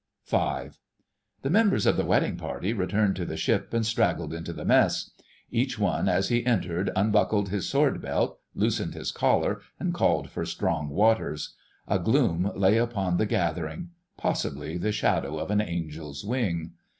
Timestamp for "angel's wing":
15.61-16.71